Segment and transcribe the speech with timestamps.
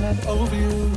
[0.00, 0.90] Not over you.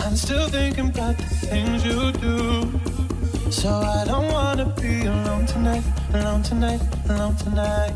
[0.00, 3.50] I'm still thinking about the things you do.
[3.50, 7.94] So I don't wanna be alone tonight, alone tonight, alone tonight.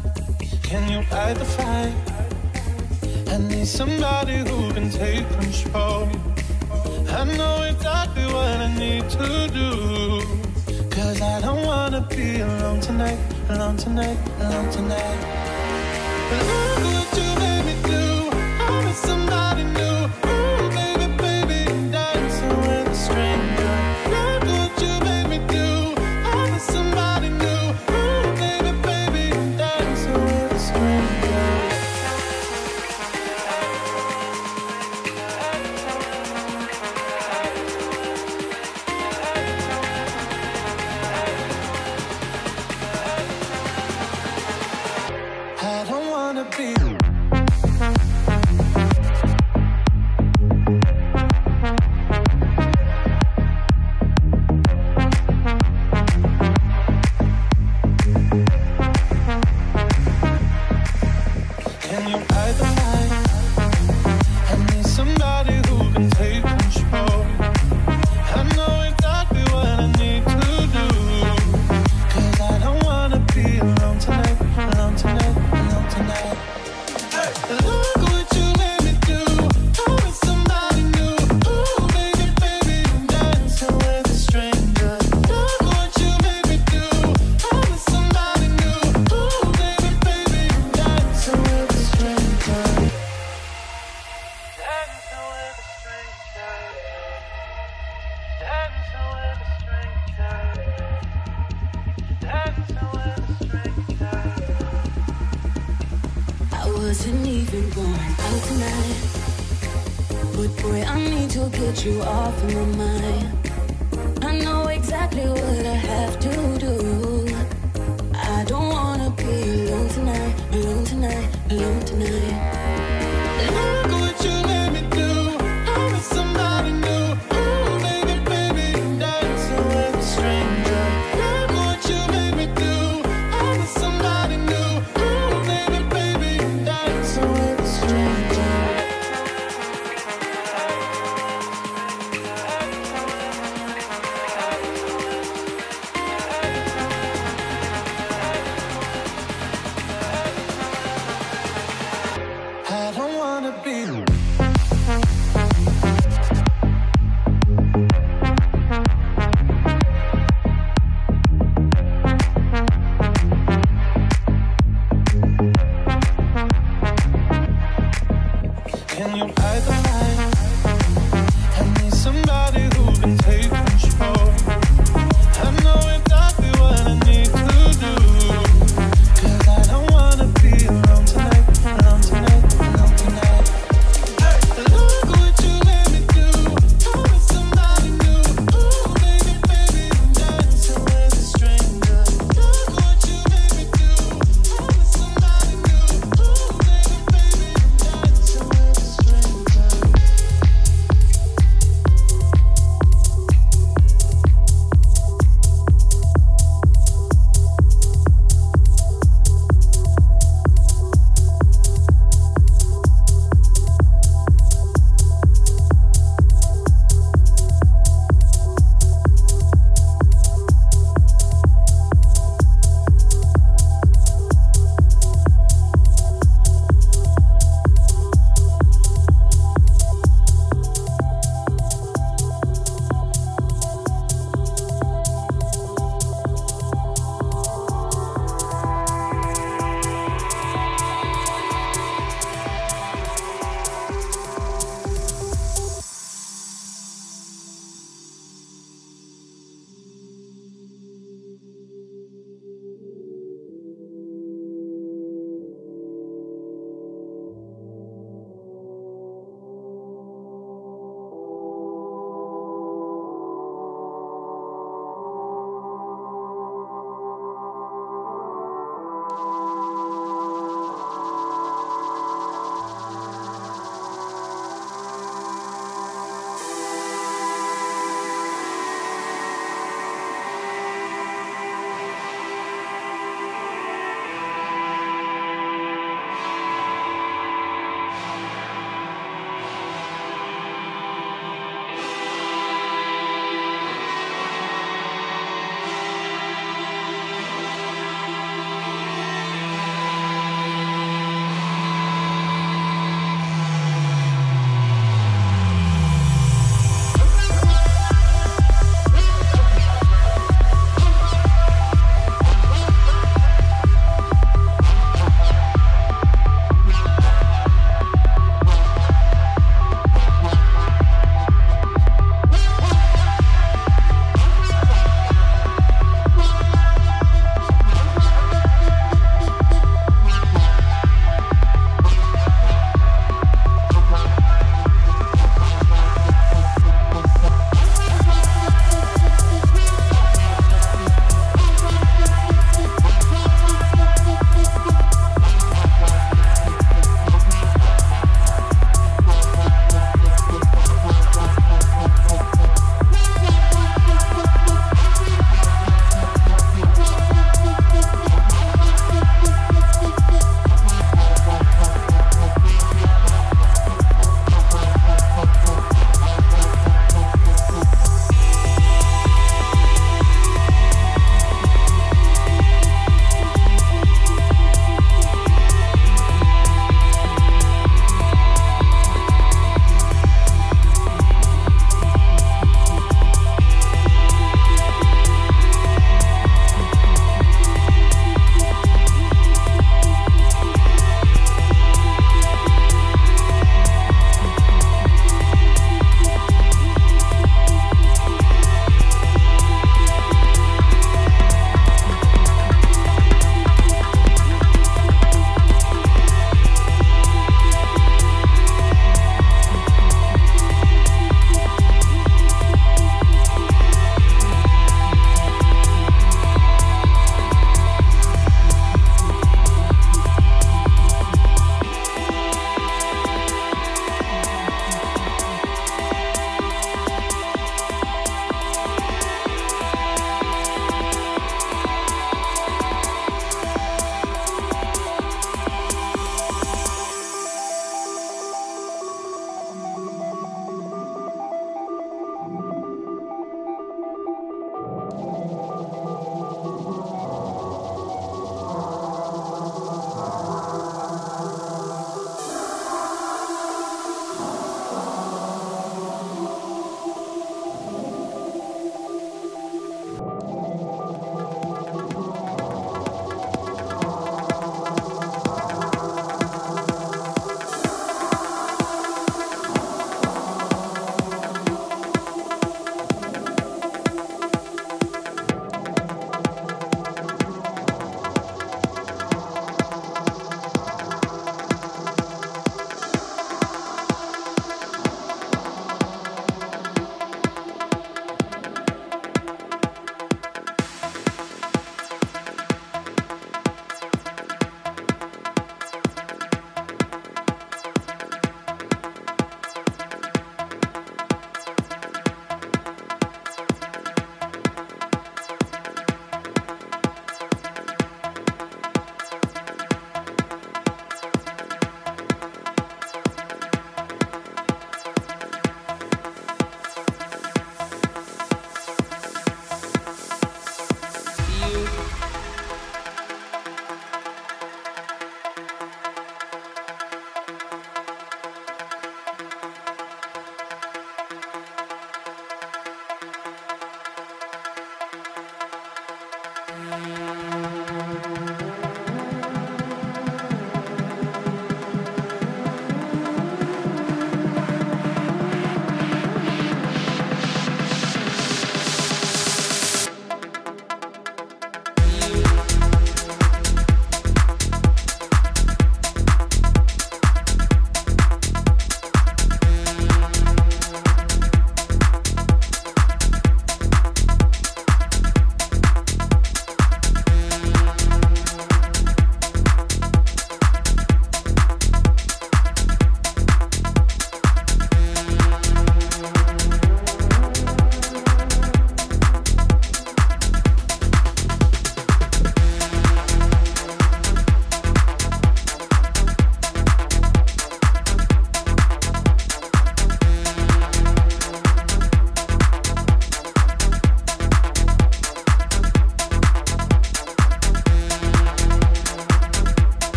[0.62, 1.94] Can you fight the fight?
[3.29, 6.09] I need somebody who can take control.
[7.09, 9.68] I know exactly what I need to do.
[10.90, 13.18] Cause I don't wanna be alone tonight,
[13.51, 15.46] alone tonight, alone tonight.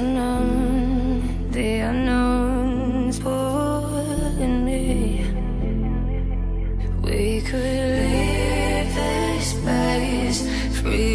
[0.00, 5.26] Unknown, the unknown's pulling me.
[7.02, 10.40] We could leave this place
[10.80, 11.10] free.